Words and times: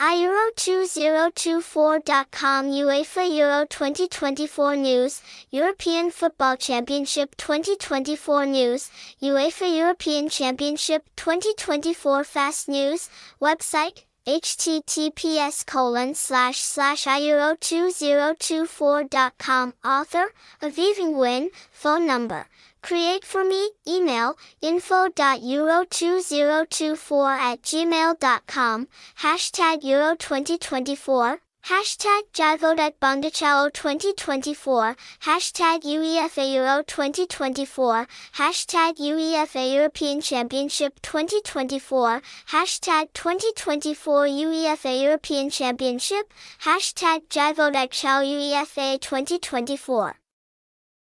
iEuro2024.com 0.00 2.70
UEFA 2.70 3.24
Euro 3.36 3.66
2024 3.66 4.76
News, 4.76 5.20
European 5.50 6.10
Football 6.10 6.56
Championship 6.56 7.36
2024 7.36 8.46
News, 8.46 8.90
UEFA 9.20 9.76
European 9.76 10.30
Championship 10.30 11.02
2024 11.16 12.24
Fast 12.24 12.66
News, 12.70 13.10
website, 13.42 14.04
https 14.26 15.66
colon 15.66 16.14
slash 16.14 16.60
slash 16.60 17.04
iEuro2024.com 17.04 19.74
Author, 19.84 20.32
Aviv 20.62 20.98
Nguyễn, 20.98 21.50
Phone 21.72 22.06
number, 22.06 22.46
Create 22.82 23.24
for 23.24 23.44
me, 23.44 23.70
email, 23.86 24.36
info.euro2024 24.62 27.36
at 27.36 27.62
gmail.com, 27.62 28.88
hashtag 29.18 29.84
Euro 29.84 30.16
2024, 30.16 31.40
hashtag 31.62 32.22
GiaiVoDichBongDaChauAu 32.32 33.70
2024, 33.72 34.96
hashtag 35.20 35.84
UEFA 35.84 36.44
Euro 36.54 36.82
2024, 36.82 38.06
hashtag 38.38 38.96
UEFA 38.98 39.72
European 39.74 40.20
Championship 40.20 41.00
2024, 41.02 42.22
hashtag 42.52 43.08
2024 43.12 44.26
UEFA 44.28 45.02
European 45.02 45.50
Championship, 45.50 46.32
hashtag 46.64 47.28
GiaiVoDichChauAu 47.28 48.24
UEFA 48.24 48.98
2024. 48.98 50.19